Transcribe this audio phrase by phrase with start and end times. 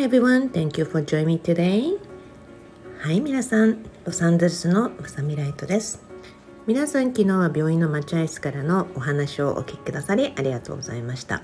[0.00, 1.98] everyone, thank you for joining me today.
[3.00, 6.02] はい、皆さん、ロサンゼルスのまさみライトです。
[6.66, 11.42] 皆さん、昨日は病院の待合室からのお話をお聞きくださりありがとうございました。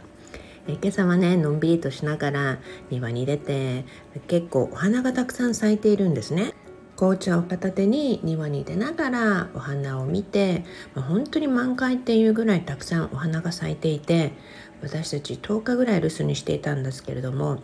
[0.69, 2.59] え今朝はね、のんびりとしながら
[2.89, 3.85] 庭に出て、
[4.27, 6.55] 結構お花がたくさん咲いているんですね。
[6.97, 14.33] 紅茶を片手に庭に出ながらお花を見て、まあ、本当に満開っていうぐらいたくさんお花が咲いていて
[14.81, 17.63] 私たち10日ぐらい留守にしていたんですけれども、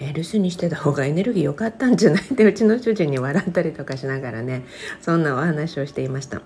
[0.00, 2.22] えー、留守にしてた方がエネルギー良かったんじゃない？
[2.22, 4.64] ってうちの主人に笑ったりとかしながらね。
[5.00, 6.42] そんなお話をしていました。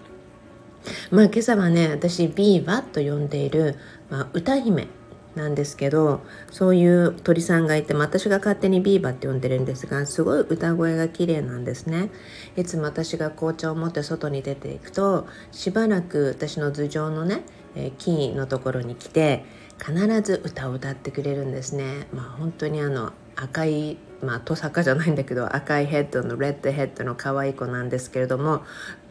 [1.11, 3.77] まあ今朝はね私ディーバと呼んでいる、
[4.11, 4.89] まあ、歌姫
[5.35, 12.11] なんですけどそういう鳥さんがいて私が勝手にディーバって呼んでるんですがすごい歌声が綺麗なんですね。
[12.57, 17.43] いつも私が紅茶を持って外に出ていくとしばらく私の頭上のね、
[17.75, 19.45] え木のところに来て
[19.79, 22.09] 必ず歌を歌ってくれるんですね。
[22.13, 28.63] まあ本当にあの赤いまあトサカじゃないんだけど赤いヘッドのレッドヘッドの可愛い子なんですけれども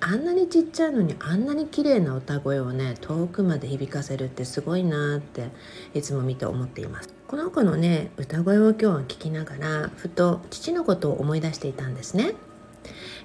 [0.02, 5.50] あんなにちっちゃいのにあんなに綺麗な歌声をね遠くまで響かせるってすごいなって
[5.94, 7.10] いつも見て思っています。
[7.28, 12.34] この子のね歌声を今日は聞きながらふと父のことを思い出していたんですね。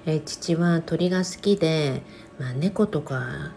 [0.05, 2.03] え父は鳥が好きで、
[2.39, 3.53] まあ、猫とか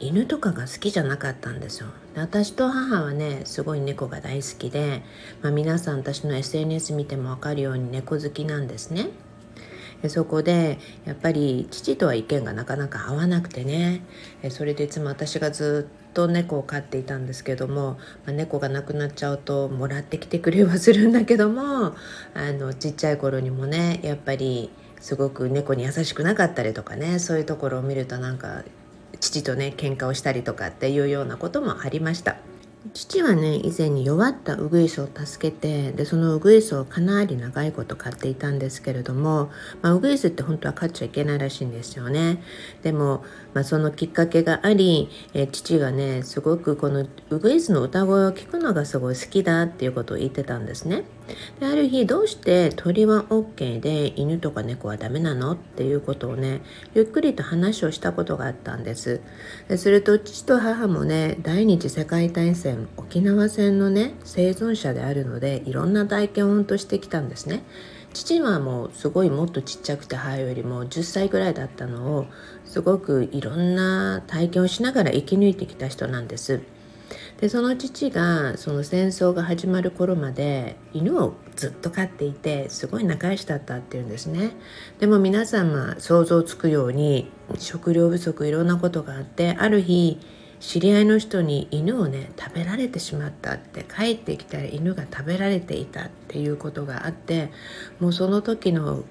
[0.00, 1.88] 犬とかが好きじゃなかったんですよ。
[2.14, 5.02] で私と母はねすごい猫が大好きで、
[5.42, 9.10] まあ、皆さん私の SNS 見ても分かるように猫好きなんですね。
[10.06, 14.02] そこでやっぱり父とは意見がなかなか合わなくてね。
[14.50, 21.96] それでいつも私がずっと猫を飼っていたんですけども、まあ、猫が亡くなっちゃうともらってきてくれはするんだけども
[22.34, 28.64] あのちっちゃい頃にもねやっぱりすごく猫に優しくなかったりとかねそういうところを見るとなんか
[29.20, 32.36] 父とね喧嘩をしたりとかっていうようなこともありました。
[32.94, 39.50] 父はね以前に弱ったウグイスを助けてでそのウグイスをかなり長いこと飼っていたんですけれども、
[39.82, 42.42] まあ、ウグイスって本当は飼っちゃいけないらしいんですよね
[42.82, 51.04] でも、まあ、そのきっかけがあり、え父がねすごくこのウグイスの歌声を聞くのがすごい好きだっていうことを言ってたんですね
[51.60, 55.52] である日どうして鳥は OK で犬とか猫はダメなの？
[55.52, 56.60] っていうことをね
[56.94, 59.20] ゆっくりと話をしたことがあったんです。
[59.68, 67.62] ですると父と母もね第二次世界大戦沖縄戦のね生存者であるのでいろんな体験をとしてきたんですね。
[68.14, 72.26] 父はもうすごいもっとちっちゃくて母よりも10歳ぐらいだったのを
[72.64, 76.62] すごくいろんな体験をしながら生き抜いてきた人なんです。
[77.40, 84.50] でその父がその戦争が始まる頃まで犬をずっと飼っていてすごい仲良しだったっていうんですね。
[84.98, 90.18] でも皆さんが想像つくように食料不足いろんなことがあってある日
[90.58, 97.52] 知り合いの人に犬をね食べられてしまったって帰ってきたら犬が食べられていたっていうことがあって
[98.00, 99.04] もうその時の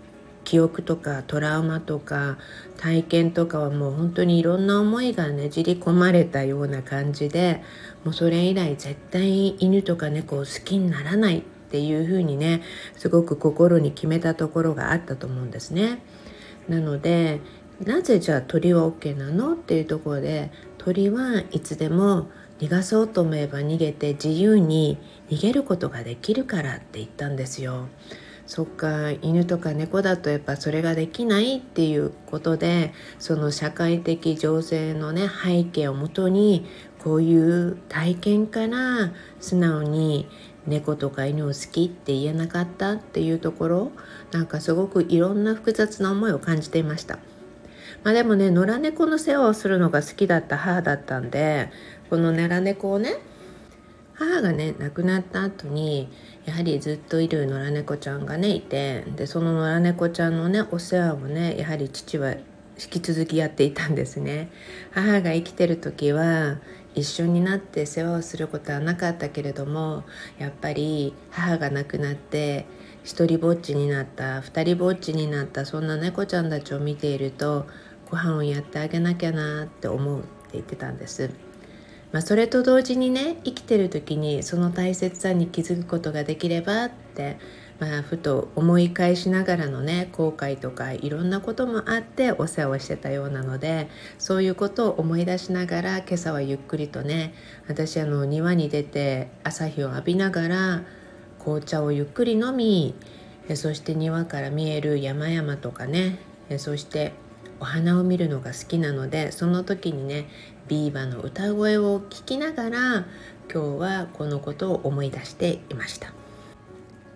[0.48, 2.38] 記憶とかトラウマとか
[2.78, 7.62] 体験とかはもう本当にいろんな思いがねじり込まれたような感じで
[8.06, 12.62] もうそれ以来絶対犬とか猫を好きにならないっていうふうにね
[12.96, 16.02] すごく心に決めたところがあったと思うんですね。
[16.70, 17.42] なので
[17.84, 22.30] なぜじゃあ鳥は OK なのっていうところで鳥はいつでも
[22.62, 24.98] 逃がそうと思えば逃げて自由に
[25.30, 27.90] 逃げることができるからって言ったんですよ。
[28.48, 36.66] そっか犬とか猫だとやっぱそれができないっていうことでその社会的情勢のね背景をもとに
[37.04, 40.30] こういう体験から素直に
[40.66, 43.92] 猫とか犬を好きって言えなかったっていうところ
[44.32, 47.20] なんかすごくいろんな複雑な思いを感じていました。
[48.04, 51.70] まあでもね野良猫の世話をするのが好きだった母だったんで
[52.10, 53.18] この野良猫をね
[54.18, 56.10] 母がね亡くなった後に
[56.46, 62.42] やはりずっといる野良猫ちゃんがねいてでその野良猫ちゃんのねお世話をねやはり父は引
[62.90, 64.52] き続きやっていたんですね
[64.92, 66.58] 母が生きてる時は
[66.96, 70.04] 一緒になって世話をすることはなかったけれども
[70.40, 72.66] やっぱり母が亡くなって
[73.04, 77.68] 一人ぼっちになった二人ぼっちになったそんな猫ちゃんたちを見ていると
[78.10, 81.47] ご飯をやってあげなきゃなって思うって言ってたんです。
[82.12, 87.38] まあ、それと同時にね生きてる時にその大切さに気づくことができればって、
[87.80, 97.34] まあ、ふと思い返しながらのね後悔とかいろんなこともあってお世話をしてたようなのでそういうことを思い出しながら今朝はゆっくりとね
[97.68, 100.84] 私あの庭に出て朝日を浴びながら
[101.40, 102.96] 紅茶をゆっくり飲み
[103.56, 106.20] そして庭から見える山々とかね
[106.58, 107.14] そして
[107.60, 110.28] お花を見るのが好きなのでその時にね
[110.68, 113.06] ビーバの歌声を聞きながら
[113.52, 116.14] 今日はこのことを思い出していました。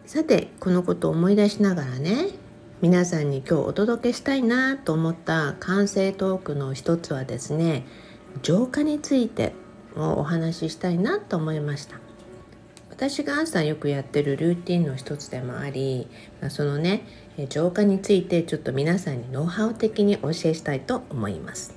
[0.06, 2.28] さてこのことを思い出しながらね
[2.82, 7.86] 皆さんに今日お届けしたいなと思った完成トークの一つはですね
[8.42, 9.54] 浄化について
[9.96, 12.00] をお話ししたいなと思いました。
[12.90, 16.08] 私が朝よくやってるルーティンの一つでもあり、
[16.40, 17.04] まあ、そのね
[17.50, 21.74] 浄化についてちょっと皆さんにノウハウ的にお教えしたいと思います。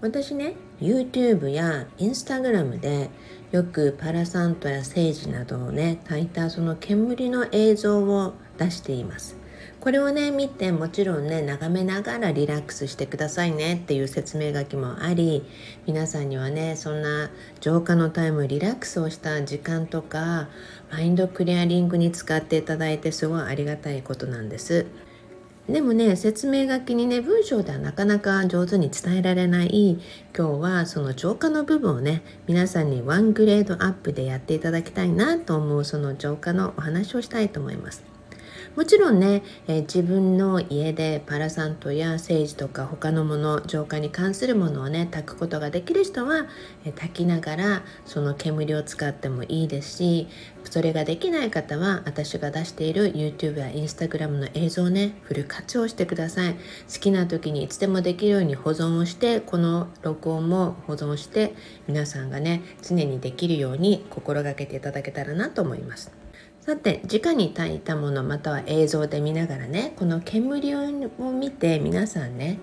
[0.00, 3.08] 私ね YouTube や Instagram で
[3.52, 9.41] よくパラサントやセージなどをね炊いたその煙の映像を出しています。
[9.82, 15.44] これをね見てもちろんね眺めながらリラックスしてくださいねっていう説明書きもあり
[15.88, 20.46] 皆さんにはねそんな浄化のタイムリラックスをした時間とか
[20.92, 24.86] マインドクリアリングに使っていただいてすごいありがたいことなんです。
[25.68, 29.98] でもね説明書きにね文章ではなかなか上手に伝えられない
[30.36, 38.21] 今日はその浄化の部分をね皆さんにワングレードアップでやっていただきたいなと思うその浄化のお話をしたいと思います。
[38.76, 46.46] もちろんね、えー、自分の家でパラサントやセージとか他のもの浄化に関するものをね炊くことができる人は、
[46.84, 50.28] えー、炊きながらその煙を使ってもいいですし
[50.64, 56.54] それができない方は私が出している YouTube や Instagram の映像をねフル活用してください。
[56.54, 56.58] 好
[57.00, 61.54] きな時にいつでもできるように保存をしてこの録音も保存して
[61.86, 66.21] 皆さんがね常にできるように心がけていただけたらなと思います。
[66.62, 72.60] さて直に炊いたものまたは映像で見ながらねこの煙を見て皆さんね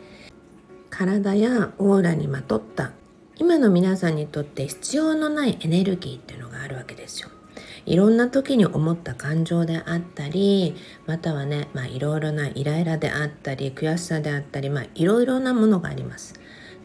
[0.90, 2.94] 体やオーラにまとった
[3.36, 7.30] 今の皆さんにとって必要のないエネルギーっていうのがあるわけですよ。
[7.86, 10.75] いろんな時に思った感情であったり
[11.06, 16.40] またはね、まあ、いろいろなイライラであったり悔しさであったり、まあ、いろいろなものがあります。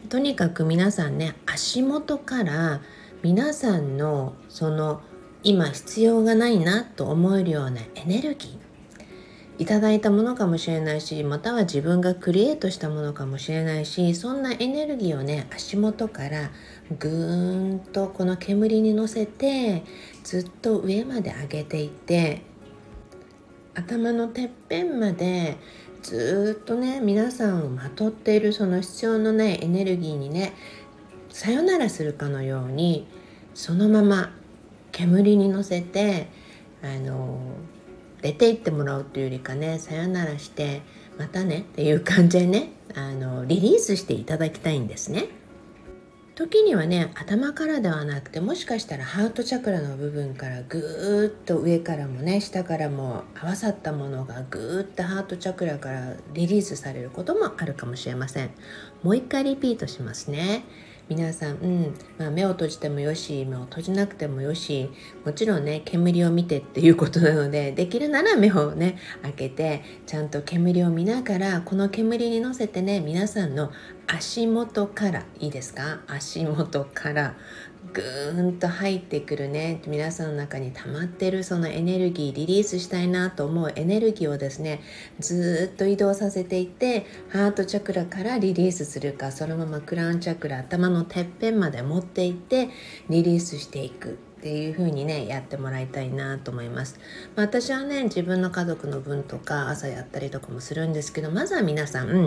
[0.09, 2.81] とにかく皆さんね足元から
[3.23, 5.01] 皆さんのその
[5.45, 8.65] 今必要がないなと思えるようなエネルギー。
[9.57, 16.51] いただいたものかもしれないしまたは自分がクリエイトしたものかもしれないしそんなエネルギーをね足元から
[16.99, 19.83] ぐーんとこの煙に乗せて
[20.25, 22.41] ずっと上まで上げていって
[23.75, 25.55] 頭のてっぺんまで
[26.01, 30.53] ずっとね皆さんをまとっているその必要のないエネルギーにね
[31.29, 33.07] さよならするかのように
[33.53, 34.33] そのまま
[34.95, 36.27] 煙に乗せて
[36.81, 37.37] あの
[38.21, 40.83] 出て行ってもらうというよりかねさよならして
[41.17, 45.27] またねっていう感じでねあのリリースしていただきたいんですね。
[46.35, 58.51] 時にはね頭からではなくてもしかしたらハートチャクラの部分からぐーっと上からもね下からも合わさったものがぐーっとハートチャクラからリリースされることもあるかもしれません
[59.01, 60.65] もう一回リピートしますね
[61.07, 64.89] 皆さん、うんまあ、目を閉じてもよし目を閉じなくてもよし
[65.23, 73.71] もちろんね煙を見てっていうことなので できるなら目をね開けてちゃんと煙を見ながらこの煙に乗せてね皆さんの
[74.07, 75.99] 足元からいいですか？
[76.07, 77.35] 足元から。
[77.93, 79.81] ぐーんと入ってくるね。
[79.87, 83.71] 皆さんの中に溜まってるそのエネルギーリリースしたいなと思う。
[83.75, 84.81] エネルギーをですね
[85.19, 92.69] ずっと移動させていってハートチャクラからリリースするかそのままクラウンチャクラ頭のてっぺんまで持っていって
[93.09, 94.17] リリースしていく。
[94.45, 96.99] っていう風にねやってもらいたいなと思います、
[97.35, 102.25] まあ、私はね自分の家族の分とか朝やったりとかもするんですけどまずは皆さん、うん、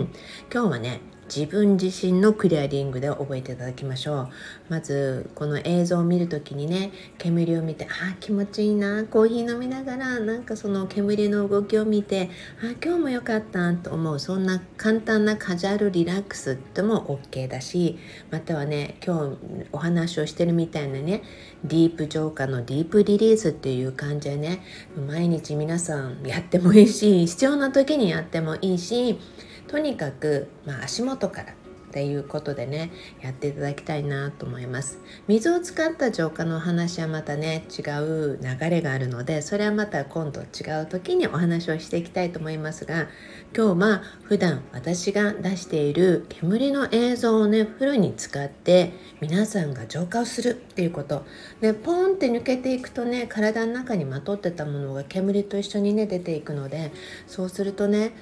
[0.53, 0.99] 今日はね
[1.33, 4.29] 自分自身のクリアリングで覚えていただきましょう。
[4.69, 12.29] まずこの映像を見る時にね煙を見てあ気持ちいいなコーヒー飲みながらなんかその煙の動きを見て
[12.61, 17.97] あ今日も良かったと思うそんな簡単なカジュアルリラックスでも OK だし
[18.31, 21.23] またはね今日お話をしてるみたいなね
[21.63, 24.61] ディープ浄化のディープリリースっていう感じでね
[25.07, 29.19] 毎日皆さんやってもいいし必要な時にやってもいいし
[29.69, 31.53] とにかく、まあ、足元から
[31.89, 34.99] っていうことでねやっていただきたいなと思います。
[35.27, 43.07] 水を使った浄化のお話はまたね違う流れがあるのでそれはまた今度違う時にお話をしていきたいと思いますが
[43.55, 51.25] 今日は普段私が出している煙の映像をねフルに使って皆さんが浄化をするっていうこと。
[51.61, 56.91] でポーンって抜けていくとね体の中にまとってたものが煙と一緒にね出ていくので
[57.27, 58.13] そうするとね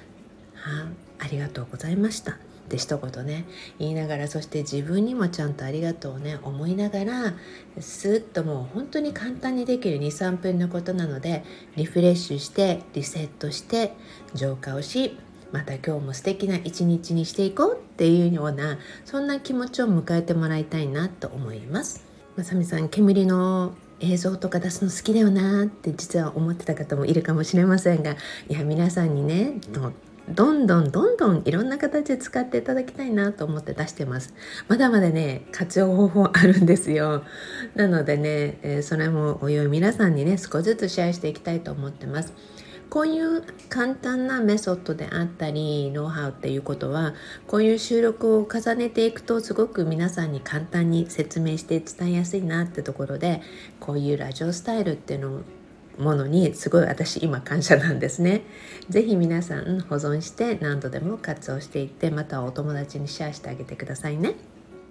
[0.54, 0.88] は
[1.18, 2.36] ありがとうございましたっ
[2.70, 3.46] て一言ね
[3.78, 7.34] 言いながらそして自分にもちゃんとありがとうをね思いながら
[7.80, 11.44] スッともう本当に簡単にできる23分のことなので
[11.76, 13.94] リフレッシュしてリセットして
[14.34, 15.18] 浄化をし
[15.50, 22.04] また今日も素敵な一日にしていこうっていうようなそんな気持ちを迎えてもらいたいなと思います。
[22.36, 28.12] まさみさん煙の映像とか出すの好きだよなって実は思ってた方もいるかもしれませんが
[28.48, 29.54] いや皆さんにね
[30.34, 34.34] どんどんどんどんいろんな形で使っていただきたいなと思って出してます。
[34.68, 37.24] まだまだね活用方法あるんですよ。
[37.74, 42.32] なのでね、えー、それもおいおい皆さんにね少しずつシェアしていきたいと思ってます。
[42.90, 47.14] こういう簡単なメソッドであったりノウハウっていうことは
[47.46, 53.42] こういう収録を重ねていくとすごく皆さんに簡単に説明して伝えやすいなってところで
[53.78, 55.42] こういうラジオスタイルっていうの
[55.98, 58.42] ものにすごい私今感謝なんですね。
[58.88, 64.34] ぜひ皆さん保存して何度でも活用していってまたお友達にシェアしてあげてくださいね。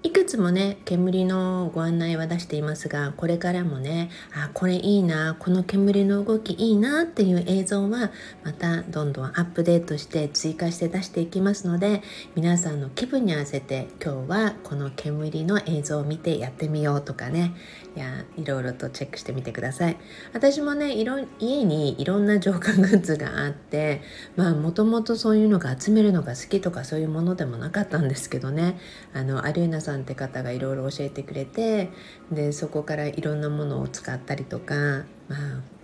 [0.08, 8.12] いくつもね煙のご案内は出していますがこれからもねあこれいいなこの煙の動きいいなっていう映像は
[8.46, 12.04] またどんどんアップデートして追加して出していきますので
[12.36, 17.54] 皆さんの気分に合わせて今日はこの煙の映像を見てやってみようとかね
[17.98, 19.98] いやいろいろとチェックしてみてください。
[20.32, 24.02] 私もねいろ家にいろんな浄化グッズがあって
[24.38, 28.80] まあもともとそういうのが集めるのが好きとかそういうものでもなかったんですけどね。
[29.14, 31.90] あのアリューナさんって方がいろいろ教えてくれて
[32.32, 35.77] でそこからいろんなものを使ったりとかまあ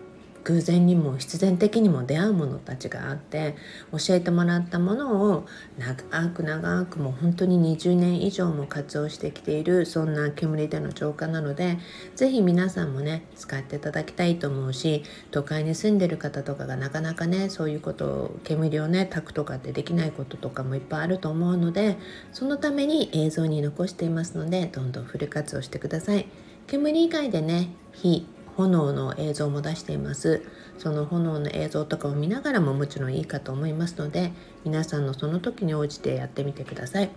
[0.43, 3.55] 偶然にも必然的にも出会うものたちがあって
[3.91, 5.45] 教えてもらったものを
[5.77, 11.77] 長く長くもう本当に20年以上も活用してきているそんな煙での浄化なので
[12.15, 21.97] 是非皆さんもね使っていただきたいと思うし都会に住んでる方とかがなかなかねそういうことを煙をね炊くとかってできないこととかもいっぱいあると思うので
[22.33, 26.27] そのために映像に残していますのでどんどんフル活用してください。
[26.67, 28.25] 煙以外でね火
[28.57, 30.41] 炎の映像も出しています。
[30.77, 34.31] その炎の映像とかを見ながらももちろんいいかと思いますので
[34.65, 37.09] 皆さんのその時に応じてやってみてください。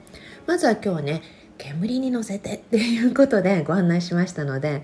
[0.46, 1.22] まずは今日はね
[1.58, 4.82] 煙に乗せてっていうことでご案内しましたので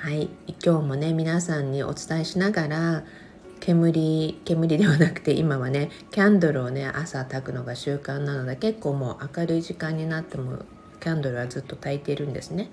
[0.00, 0.30] はい
[0.64, 3.04] 今日もね皆さんにお伝えしながら
[3.60, 10.64] 煙煙ではなくて今はねキャンドルをね朝焚くのが習慣なので結構もう明るい時間になっても
[11.00, 12.70] キャンドルはずっと焚いているんですね。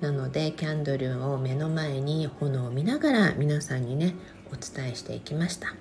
[0.00, 4.14] なのでキャンドルを目の前に炎を見ながら皆さんにね
[4.52, 5.74] お伝えしていきました。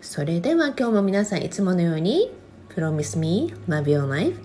[0.00, 2.30] それでは今日も皆さんいつものように
[2.76, 4.38] Promise me love your life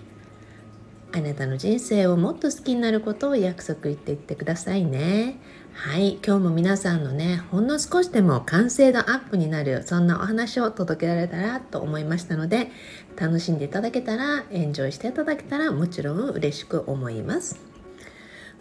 [1.12, 5.36] あなたの人生をもっと好きになることを約束言って言ってくださいね。
[5.72, 6.18] はい。
[6.24, 12.70] 今日も皆さんのねほんの少しでも完成度アップになるそんなお話を届けられたらと思いましたので
[13.16, 17.69] 楽しんでいただけたらエンジョイしていただけたらもちろん嬉しく思います。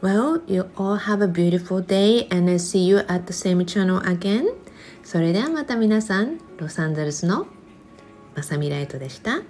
[0.01, 3.99] Well, you all have a beautiful day and I see you at the same channel
[3.99, 4.47] again.
[5.03, 7.47] それではまた皆さん、ロサンゼルスの
[8.33, 9.41] まさみライトでした。